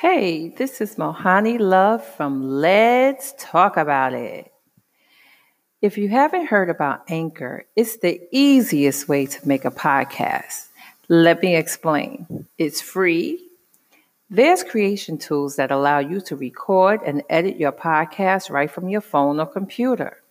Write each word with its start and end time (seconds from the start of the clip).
Hey, 0.00 0.48
this 0.48 0.80
is 0.80 0.96
Mohanni 0.96 1.58
Love 1.58 2.02
from 2.02 2.42
Let's 2.42 3.34
Talk 3.38 3.76
About 3.76 4.14
It. 4.14 4.50
If 5.82 5.98
you 5.98 6.08
haven't 6.08 6.46
heard 6.46 6.70
about 6.70 7.02
Anchor, 7.10 7.66
it's 7.76 7.98
the 7.98 8.18
easiest 8.32 9.10
way 9.10 9.26
to 9.26 9.46
make 9.46 9.66
a 9.66 9.70
podcast. 9.70 10.68
Let 11.10 11.42
me 11.42 11.54
explain. 11.54 12.46
It's 12.56 12.80
free. 12.80 13.46
There's 14.30 14.64
creation 14.64 15.18
tools 15.18 15.56
that 15.56 15.70
allow 15.70 15.98
you 15.98 16.22
to 16.22 16.34
record 16.34 17.02
and 17.04 17.22
edit 17.28 17.58
your 17.58 17.72
podcast 17.72 18.48
right 18.48 18.70
from 18.70 18.88
your 18.88 19.02
phone 19.02 19.38
or 19.38 19.44
computer. 19.44 20.22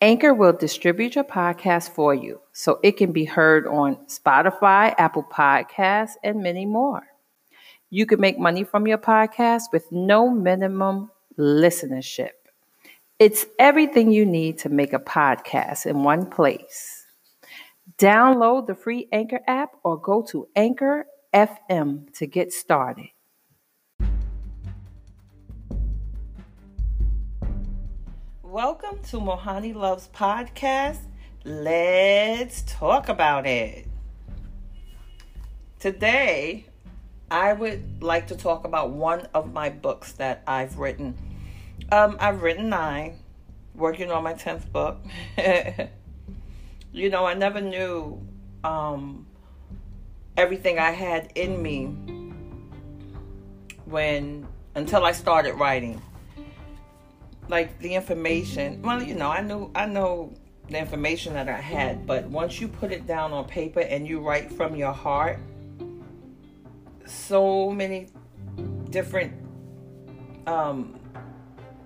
Anchor 0.00 0.32
will 0.32 0.52
distribute 0.52 1.16
your 1.16 1.24
podcast 1.24 1.90
for 1.90 2.14
you 2.14 2.40
so 2.52 2.78
it 2.84 2.98
can 2.98 3.10
be 3.10 3.24
heard 3.24 3.66
on 3.66 3.96
Spotify, 4.06 4.94
Apple 4.96 5.24
Podcasts, 5.24 6.12
and 6.22 6.40
many 6.40 6.66
more. 6.66 7.02
You 7.94 8.06
can 8.06 8.20
make 8.20 8.40
money 8.40 8.64
from 8.64 8.88
your 8.88 8.98
podcast 8.98 9.70
with 9.72 9.92
no 9.92 10.28
minimum 10.28 11.12
listenership. 11.38 12.32
It's 13.20 13.46
everything 13.56 14.10
you 14.10 14.26
need 14.26 14.58
to 14.58 14.68
make 14.68 14.92
a 14.92 14.98
podcast 14.98 15.86
in 15.86 16.02
one 16.02 16.26
place. 16.26 17.06
Download 17.96 18.66
the 18.66 18.74
free 18.74 19.06
Anchor 19.12 19.38
app 19.46 19.76
or 19.84 19.96
go 19.96 20.22
to 20.22 20.48
Anchor 20.56 21.06
FM 21.32 22.12
to 22.14 22.26
get 22.26 22.52
started. 22.52 23.10
Welcome 28.42 28.98
to 29.10 29.20
Mohanni 29.20 29.72
Loves 29.72 30.08
Podcast. 30.08 30.98
Let's 31.44 32.62
talk 32.62 33.08
about 33.08 33.46
it. 33.46 33.86
Today, 35.78 36.66
I 37.34 37.52
would 37.52 38.00
like 38.00 38.28
to 38.28 38.36
talk 38.36 38.64
about 38.64 38.90
one 38.90 39.26
of 39.34 39.52
my 39.52 39.68
books 39.68 40.12
that 40.12 40.44
I've 40.46 40.78
written. 40.78 41.16
Um, 41.90 42.16
I've 42.20 42.42
written 42.42 42.68
nine, 42.68 43.18
working 43.74 44.12
on 44.12 44.22
my 44.22 44.34
10th 44.34 44.70
book. 44.70 45.04
you 46.92 47.10
know, 47.10 47.26
I 47.26 47.34
never 47.34 47.60
knew 47.60 48.24
um, 48.62 49.26
everything 50.36 50.78
I 50.78 50.92
had 50.92 51.32
in 51.34 51.60
me 51.60 51.86
when 53.86 54.46
until 54.76 55.04
I 55.04 55.10
started 55.10 55.54
writing. 55.54 56.00
Like 57.48 57.80
the 57.80 57.96
information, 57.96 58.80
well, 58.80 59.02
you 59.02 59.16
know, 59.16 59.28
I 59.28 59.40
knew 59.40 59.72
I 59.74 59.86
know 59.86 60.32
the 60.70 60.78
information 60.78 61.34
that 61.34 61.48
I 61.48 61.60
had, 61.60 62.06
but 62.06 62.26
once 62.26 62.60
you 62.60 62.68
put 62.68 62.92
it 62.92 63.08
down 63.08 63.32
on 63.32 63.44
paper 63.46 63.80
and 63.80 64.06
you 64.06 64.20
write 64.20 64.52
from 64.52 64.76
your 64.76 64.92
heart, 64.92 65.40
so 67.06 67.70
many 67.70 68.08
different 68.90 69.32
um, 70.46 70.98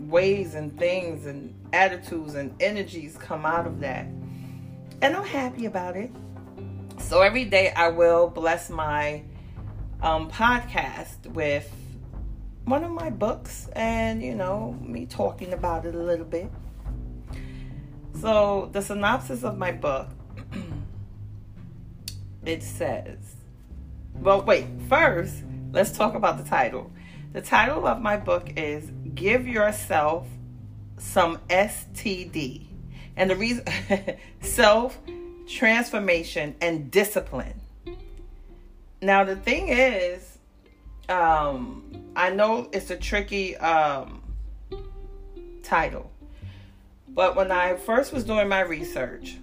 ways 0.00 0.55
and 0.55 0.78
things 0.78 1.27
and 1.27 1.55
attitudes 1.72 2.34
and 2.34 2.55
energies 2.60 3.16
come 3.19 3.44
out 3.44 3.66
of 3.66 3.80
that. 3.80 4.06
And 5.00 5.16
I'm 5.16 5.25
happy 5.25 5.66
about 5.66 5.97
it. 5.97 6.10
So 6.98 7.22
every 7.22 7.44
day 7.44 7.72
I 7.72 7.88
will 7.88 8.28
bless 8.28 8.70
my 8.70 9.22
um, 10.02 10.30
podcast 10.30 11.27
with 11.28 11.72
one 12.64 12.84
of 12.84 12.91
my 12.91 13.10
books 13.10 13.69
and, 13.75 14.22
you 14.22 14.34
know, 14.34 14.77
me 14.82 15.06
talking 15.06 15.53
about 15.53 15.86
it 15.86 15.94
a 15.94 16.03
little 16.03 16.27
bit. 16.27 16.50
So 18.20 18.69
the 18.72 18.82
synopsis 18.82 19.44
of 19.44 19.56
my 19.56 19.72
book 19.72 20.08
it 22.44 22.62
says 22.62 23.38
well, 24.20 24.42
wait, 24.42 24.66
first, 24.88 25.44
let's 25.72 25.92
talk 25.92 26.14
about 26.14 26.38
the 26.38 26.44
title. 26.44 26.91
The 27.33 27.41
title 27.41 27.86
of 27.86 28.00
my 28.00 28.16
book 28.16 28.52
is 28.56 28.91
Give 29.14 29.47
Yourself 29.47 30.27
Some 30.98 31.38
STD. 31.48 32.66
And 33.16 33.30
the 33.30 33.36
reason, 33.36 33.65
self 34.41 34.98
transformation 35.47 36.56
and 36.60 36.91
discipline. 36.91 37.60
Now, 39.00 39.25
the 39.25 39.37
thing 39.37 39.69
is, 39.69 40.38
um, 41.09 42.10
I 42.16 42.31
know 42.31 42.69
it's 42.72 42.91
a 42.91 42.97
tricky 42.97 43.56
um, 43.56 44.22
title, 45.62 46.10
but 47.09 47.37
when 47.37 47.53
I 47.53 47.76
first 47.76 48.12
was 48.12 48.25
doing 48.25 48.48
my 48.48 48.60
research 48.60 49.37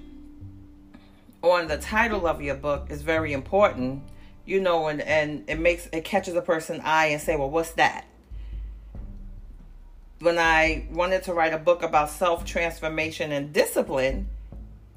on 1.42 1.68
the 1.68 1.78
title 1.78 2.28
of 2.28 2.42
your 2.42 2.56
book 2.56 2.88
is 2.90 3.02
very 3.02 3.32
important 3.32 4.04
you 4.46 4.60
know, 4.60 4.88
and, 4.88 5.02
and 5.02 5.44
it 5.48 5.60
makes 5.60 5.88
it 5.92 6.06
catches 6.06 6.36
a 6.36 6.42
person's 6.42 6.82
eye 6.84 7.08
and 7.08 7.22
say, 7.22 7.36
well, 7.36 7.50
what's 7.50 7.72
that? 7.72 8.06
When 10.20 10.38
I 10.38 10.88
wanted 10.92 11.24
to 11.24 11.34
write 11.34 11.54
a 11.54 11.58
book 11.58 11.84
about 11.84 12.10
self 12.10 12.46
transformation 12.46 13.32
and 13.32 13.52
discipline, 13.52 14.28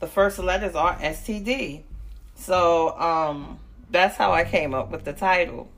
the 0.00 0.06
first 0.06 0.38
letters 0.38 0.74
are 0.74 0.96
STD. 0.96 1.82
So 2.34 2.98
um, 2.98 3.58
that's 3.90 4.16
how 4.16 4.32
I 4.32 4.44
came 4.44 4.74
up 4.74 4.90
with 4.90 5.04
the 5.04 5.12
title. 5.12 5.68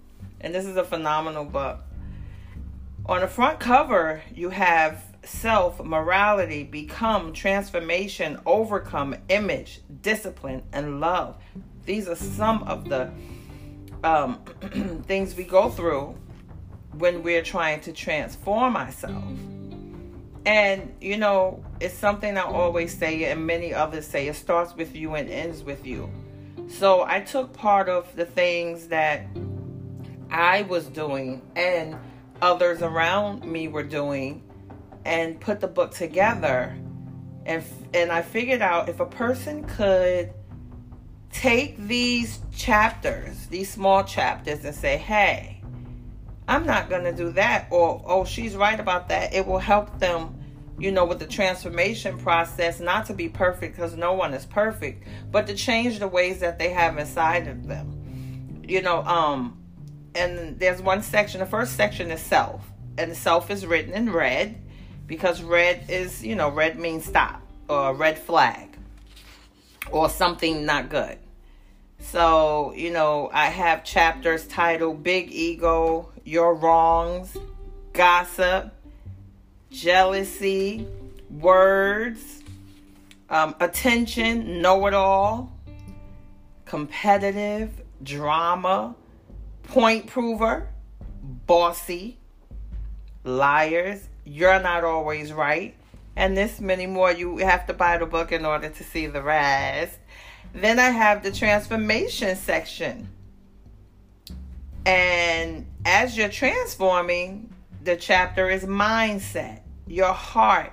And 0.40 0.54
this 0.54 0.66
is 0.66 0.76
a 0.76 0.84
phenomenal 0.84 1.44
book. 1.44 1.80
On 3.06 3.20
the 3.20 3.28
front 3.28 3.60
cover, 3.60 4.22
you 4.34 4.50
have 4.50 5.02
self, 5.24 5.82
morality, 5.82 6.64
become, 6.64 7.32
transformation, 7.32 8.38
overcome, 8.46 9.16
image, 9.28 9.80
discipline, 10.02 10.62
and 10.72 11.00
love. 11.00 11.36
These 11.86 12.08
are 12.08 12.16
some 12.16 12.62
of 12.64 12.88
the 12.88 13.10
um, 14.04 14.40
things 15.06 15.34
we 15.34 15.44
go 15.44 15.68
through 15.68 16.16
when 16.98 17.22
we're 17.22 17.42
trying 17.42 17.80
to 17.82 17.92
transform 17.92 18.76
ourselves. 18.76 19.40
And, 20.46 20.94
you 21.00 21.18
know, 21.18 21.62
it's 21.80 21.94
something 21.94 22.36
I 22.38 22.42
always 22.42 22.96
say, 22.96 23.24
and 23.24 23.46
many 23.46 23.74
others 23.74 24.06
say 24.06 24.28
it 24.28 24.36
starts 24.36 24.74
with 24.74 24.96
you 24.96 25.14
and 25.14 25.28
ends 25.28 25.62
with 25.62 25.86
you. 25.86 26.10
So 26.68 27.02
I 27.02 27.20
took 27.20 27.52
part 27.52 27.88
of 27.88 28.14
the 28.16 28.24
things 28.24 28.88
that 28.88 29.26
I 30.30 30.62
was 30.62 30.86
doing 30.86 31.42
and 31.56 31.96
others 32.40 32.80
around 32.80 33.44
me 33.44 33.68
were 33.68 33.82
doing 33.82 34.42
and 35.04 35.40
put 35.40 35.60
the 35.60 35.66
book 35.66 35.92
together. 35.92 36.76
And, 37.44 37.62
and 37.92 38.10
I 38.10 38.22
figured 38.22 38.62
out 38.62 38.88
if 38.88 39.00
a 39.00 39.06
person 39.06 39.64
could 39.64 40.32
take 41.32 41.76
these 41.78 42.40
chapters, 42.54 43.46
these 43.46 43.70
small 43.70 44.04
chapters, 44.04 44.64
and 44.64 44.74
say, 44.74 44.96
hey, 44.96 45.60
I'm 46.48 46.66
not 46.66 46.88
going 46.88 47.04
to 47.04 47.12
do 47.12 47.30
that. 47.32 47.68
Or, 47.70 48.02
oh, 48.04 48.24
she's 48.24 48.56
right 48.56 48.78
about 48.78 49.08
that. 49.08 49.32
It 49.32 49.46
will 49.46 49.58
help 49.58 49.98
them, 49.98 50.38
you 50.78 50.90
know, 50.90 51.04
with 51.04 51.18
the 51.18 51.26
transformation 51.26 52.18
process, 52.18 52.80
not 52.80 53.06
to 53.06 53.14
be 53.14 53.28
perfect 53.28 53.76
because 53.76 53.96
no 53.96 54.14
one 54.14 54.34
is 54.34 54.44
perfect, 54.46 55.06
but 55.30 55.46
to 55.46 55.54
change 55.54 55.98
the 55.98 56.08
ways 56.08 56.40
that 56.40 56.58
they 56.58 56.70
have 56.70 56.98
inside 56.98 57.46
of 57.46 57.66
them. 57.66 58.62
You 58.66 58.82
know, 58.82 59.02
um, 59.04 59.62
and 60.14 60.58
there's 60.58 60.82
one 60.82 61.02
section, 61.02 61.40
the 61.40 61.46
first 61.46 61.76
section 61.76 62.10
is 62.10 62.20
self. 62.20 62.64
And 62.98 63.16
self 63.16 63.50
is 63.50 63.64
written 63.64 63.94
in 63.94 64.12
red 64.12 64.60
because 65.06 65.42
red 65.42 65.86
is, 65.88 66.24
you 66.24 66.34
know, 66.34 66.50
red 66.50 66.78
means 66.78 67.04
stop 67.04 67.40
or 67.68 67.94
red 67.94 68.18
flag 68.18 68.69
or 69.92 70.08
something 70.08 70.64
not 70.64 70.88
good. 70.88 71.18
So, 72.00 72.72
you 72.74 72.90
know, 72.90 73.30
I 73.32 73.46
have 73.46 73.84
chapters 73.84 74.46
titled 74.46 75.02
Big 75.02 75.30
Ego, 75.30 76.10
Your 76.24 76.54
Wrongs, 76.54 77.36
Gossip, 77.92 78.72
Jealousy, 79.70 80.86
Words, 81.30 82.42
um, 83.28 83.54
Attention, 83.60 84.60
Know 84.62 84.86
It 84.86 84.94
All, 84.94 85.52
Competitive, 86.64 87.70
Drama, 88.02 88.94
Point 89.64 90.06
Prover, 90.06 90.68
Bossy, 91.46 92.18
Liars, 93.24 94.08
You're 94.24 94.60
Not 94.60 94.84
Always 94.84 95.32
Right, 95.32 95.74
and 96.16 96.36
this 96.36 96.60
many 96.60 96.86
more. 96.86 97.12
You 97.12 97.38
have 97.38 97.66
to 97.66 97.72
buy 97.72 97.98
the 97.98 98.06
book 98.06 98.32
in 98.32 98.44
order 98.44 98.68
to 98.68 98.84
see 98.84 99.06
the 99.06 99.22
rest. 99.22 99.98
Then 100.52 100.78
I 100.78 100.90
have 100.90 101.22
the 101.22 101.30
transformation 101.30 102.36
section. 102.36 103.08
And 104.86 105.66
as 105.84 106.16
you're 106.16 106.28
transforming, 106.28 107.52
the 107.84 107.96
chapter 107.96 108.50
is 108.50 108.64
mindset, 108.64 109.60
your 109.86 110.12
heart, 110.12 110.72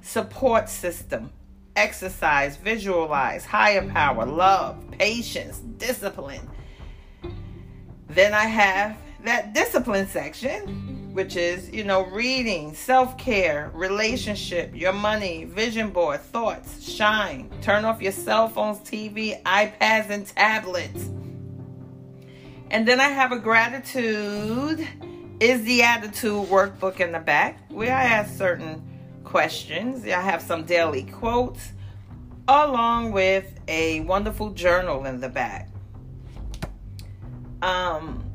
support 0.00 0.68
system, 0.68 1.30
exercise, 1.76 2.56
visualize, 2.56 3.44
higher 3.44 3.86
power, 3.88 4.24
love, 4.26 4.82
patience, 4.92 5.58
discipline. 5.58 6.48
Then 8.08 8.32
I 8.32 8.46
have 8.46 8.96
that 9.24 9.52
discipline 9.52 10.06
section 10.08 10.97
which 11.18 11.34
is, 11.34 11.68
you 11.72 11.82
know, 11.82 12.04
reading, 12.04 12.72
self 12.72 13.18
care, 13.18 13.72
relationship, 13.74 14.72
your 14.72 14.92
money, 14.92 15.46
vision 15.46 15.90
board, 15.90 16.20
thoughts, 16.20 16.80
shine. 16.80 17.50
Turn 17.60 17.84
off 17.84 18.00
your 18.00 18.12
cell 18.12 18.48
phones, 18.48 18.78
TV, 18.78 19.42
iPads, 19.42 20.10
and 20.10 20.24
tablets. 20.24 21.10
And 22.70 22.86
then 22.86 23.00
I 23.00 23.08
have 23.08 23.32
a 23.32 23.38
gratitude 23.40 24.86
is 25.40 25.64
the 25.64 25.82
attitude 25.82 26.46
workbook 26.46 27.00
in 27.00 27.10
the 27.10 27.18
back 27.18 27.68
where 27.68 27.96
I 27.96 28.04
ask 28.04 28.38
certain 28.38 28.80
questions. 29.24 30.04
I 30.04 30.20
have 30.20 30.40
some 30.40 30.62
daily 30.62 31.02
quotes 31.02 31.72
along 32.46 33.10
with 33.10 33.58
a 33.66 34.02
wonderful 34.02 34.50
journal 34.50 35.04
in 35.04 35.18
the 35.18 35.28
back. 35.28 35.68
Um, 37.60 38.27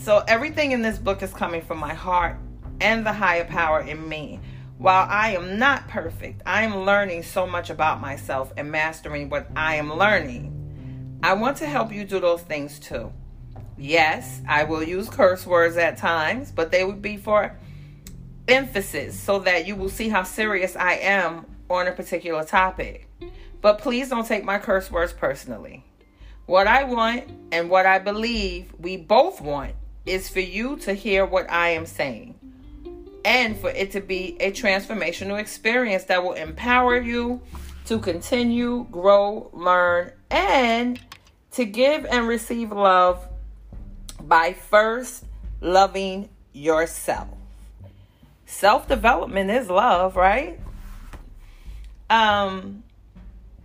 so 0.00 0.24
everything 0.26 0.72
in 0.72 0.80
this 0.80 0.98
book 0.98 1.22
is 1.22 1.32
coming 1.32 1.60
from 1.60 1.78
my 1.78 1.92
heart 1.92 2.36
and 2.80 3.04
the 3.04 3.12
higher 3.12 3.44
power 3.44 3.80
in 3.80 4.08
me. 4.08 4.40
While 4.78 5.06
I 5.10 5.32
am 5.32 5.58
not 5.58 5.88
perfect, 5.88 6.40
I 6.46 6.62
am 6.62 6.86
learning 6.86 7.22
so 7.22 7.46
much 7.46 7.68
about 7.68 8.00
myself 8.00 8.50
and 8.56 8.72
mastering 8.72 9.28
what 9.28 9.46
I 9.54 9.74
am 9.74 9.92
learning. 9.92 11.18
I 11.22 11.34
want 11.34 11.58
to 11.58 11.66
help 11.66 11.92
you 11.92 12.04
do 12.04 12.18
those 12.18 12.40
things 12.40 12.78
too. 12.78 13.12
Yes, 13.76 14.40
I 14.48 14.64
will 14.64 14.82
use 14.82 15.10
curse 15.10 15.46
words 15.46 15.76
at 15.76 15.98
times, 15.98 16.50
but 16.50 16.70
they 16.70 16.82
would 16.82 17.02
be 17.02 17.18
for 17.18 17.54
emphasis 18.48 19.20
so 19.20 19.40
that 19.40 19.66
you 19.66 19.76
will 19.76 19.90
see 19.90 20.08
how 20.08 20.22
serious 20.22 20.76
I 20.76 20.94
am 20.94 21.44
on 21.68 21.88
a 21.88 21.92
particular 21.92 22.44
topic. 22.44 23.06
But 23.60 23.78
please 23.78 24.08
don't 24.08 24.26
take 24.26 24.44
my 24.44 24.58
curse 24.58 24.90
words 24.90 25.12
personally. 25.12 25.84
What 26.46 26.66
I 26.66 26.84
want 26.84 27.24
and 27.52 27.68
what 27.68 27.84
I 27.84 27.98
believe 27.98 28.72
we 28.78 28.96
both 28.96 29.42
want 29.42 29.74
is 30.06 30.28
for 30.28 30.40
you 30.40 30.76
to 30.76 30.94
hear 30.94 31.24
what 31.26 31.50
I 31.50 31.70
am 31.70 31.86
saying 31.86 32.34
and 33.24 33.56
for 33.56 33.70
it 33.70 33.92
to 33.92 34.00
be 34.00 34.36
a 34.40 34.50
transformational 34.50 35.38
experience 35.38 36.04
that 36.04 36.22
will 36.22 36.32
empower 36.32 37.00
you 37.00 37.40
to 37.86 37.98
continue, 37.98 38.86
grow, 38.90 39.50
learn, 39.52 40.12
and 40.30 41.00
to 41.52 41.64
give 41.64 42.04
and 42.06 42.28
receive 42.28 42.72
love 42.72 43.26
by 44.22 44.52
first 44.52 45.24
loving 45.60 46.28
yourself. 46.52 47.28
Self 48.46 48.88
development 48.88 49.50
is 49.50 49.68
love, 49.68 50.16
right? 50.16 50.58
Um, 52.08 52.82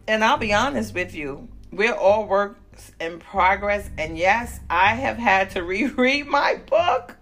and 0.08 0.24
I'll 0.24 0.38
be 0.38 0.54
honest 0.54 0.94
with 0.94 1.16
you, 1.16 1.48
we're 1.72 1.94
all 1.94 2.28
works 2.28 2.60
in 3.00 3.20
progress. 3.20 3.90
And 3.98 4.18
yes, 4.18 4.60
I 4.70 4.96
have 4.96 5.18
had 5.18 5.52
to 5.52 5.64
reread 5.64 6.28
my 6.28 6.56
book. 6.56 7.16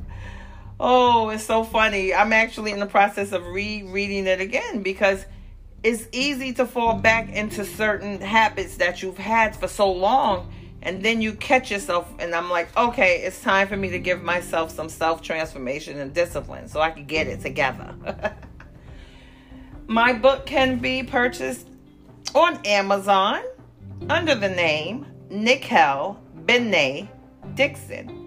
Oh, 0.80 1.30
it's 1.30 1.46
so 1.46 1.64
funny. 1.64 2.14
I'm 2.14 2.34
actually 2.34 2.72
in 2.72 2.80
the 2.80 2.86
process 2.86 3.32
of 3.32 3.46
rereading 3.46 4.28
it 4.28 4.42
again 4.42 4.84
because 4.84 5.26
it's 5.84 6.08
easy 6.12 6.54
to 6.54 6.66
fall 6.66 6.96
back 6.96 7.30
into 7.30 7.66
certain 7.66 8.22
habits 8.22 8.78
that 8.78 9.02
you've 9.02 9.18
had 9.18 9.56
for 9.56 9.68
so 9.68 9.92
long. 9.92 10.52
And 10.82 11.02
then 11.02 11.22
you 11.22 11.34
catch 11.34 11.72
yourself, 11.72 12.14
and 12.20 12.36
I'm 12.36 12.50
like, 12.50 12.76
okay, 12.76 13.22
it's 13.22 13.42
time 13.42 13.70
for 13.70 13.78
me 13.78 13.92
to 13.92 14.00
give 14.00 14.22
myself 14.22 14.72
some 14.72 14.90
self 14.90 15.22
transformation 15.22 15.98
and 15.98 16.14
discipline 16.14 16.68
so 16.68 16.82
I 16.82 16.92
can 16.92 17.06
get 17.06 17.28
it 17.28 17.40
together. 17.40 17.96
My 19.88 20.12
book 20.12 20.46
can 20.46 20.80
be 20.80 21.04
purchased 21.04 21.68
on 22.36 22.66
Amazon 22.66 23.44
under 24.10 24.36
the 24.36 24.50
name 24.50 25.06
Nikel 25.34 26.20
Benet 26.46 27.10
Dixon. 27.56 28.24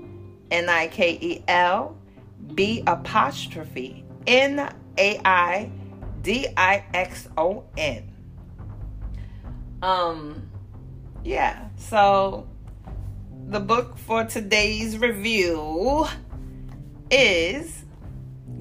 N 0.50 0.68
I 0.68 0.88
K 0.88 1.18
E 1.20 1.44
L 1.48 1.96
B 2.54 2.82
apostrophe 2.86 4.04
N 4.26 4.72
A 4.98 5.20
I 5.24 5.70
D 6.22 6.46
I 6.56 6.84
X 6.92 7.28
O 7.36 7.64
N. 7.76 8.12
Um, 9.82 10.48
yeah, 11.24 11.68
so 11.76 12.48
the 13.48 13.60
book 13.60 13.98
for 13.98 14.24
today's 14.24 14.98
review 14.98 16.06
is 17.10 17.84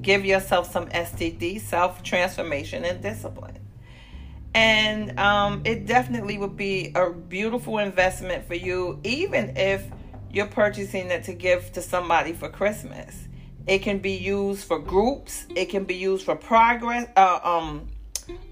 Give 0.02 0.24
Yourself 0.24 0.70
Some 0.70 0.86
STD 0.86 1.60
Self 1.60 2.02
Transformation 2.02 2.84
and 2.84 3.02
Discipline. 3.02 3.65
And 4.56 5.20
um, 5.20 5.60
it 5.66 5.84
definitely 5.84 6.38
would 6.38 6.56
be 6.56 6.90
a 6.94 7.10
beautiful 7.10 7.76
investment 7.76 8.46
for 8.46 8.54
you, 8.54 8.98
even 9.04 9.54
if 9.54 9.84
you're 10.32 10.46
purchasing 10.46 11.10
it 11.10 11.24
to 11.24 11.34
give 11.34 11.74
to 11.74 11.82
somebody 11.82 12.32
for 12.32 12.48
Christmas. 12.48 13.28
It 13.66 13.80
can 13.82 13.98
be 13.98 14.12
used 14.12 14.64
for 14.64 14.78
groups. 14.78 15.44
It 15.54 15.66
can 15.66 15.84
be 15.84 15.96
used 15.96 16.24
for 16.24 16.36
progress 16.36 17.06
uh, 17.18 17.38
um, 17.44 17.86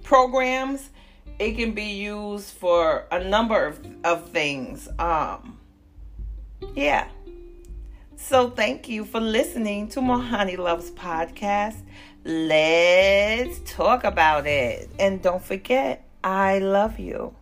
programs. 0.02 0.90
It 1.38 1.52
can 1.52 1.72
be 1.72 1.84
used 1.84 2.50
for 2.50 3.06
a 3.10 3.24
number 3.24 3.64
of, 3.64 3.80
of 4.04 4.28
things. 4.28 4.90
Um, 4.98 5.58
yeah. 6.74 7.08
So 8.16 8.50
thank 8.50 8.88
you 8.88 9.04
for 9.04 9.20
listening 9.20 9.88
to 9.88 10.00
Mohanni 10.00 10.56
Loves 10.56 10.90
podcast. 10.90 11.82
Let's 12.24 13.60
talk 13.64 14.04
about 14.04 14.46
it. 14.46 14.88
And 14.98 15.20
don't 15.22 15.42
forget, 15.42 16.06
I 16.22 16.58
love 16.58 16.98
you. 16.98 17.34